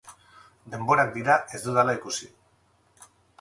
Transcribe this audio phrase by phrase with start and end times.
[0.75, 2.31] Denborak dira ez dudala ikusi.